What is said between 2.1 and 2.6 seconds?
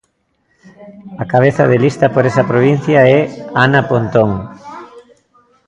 por esa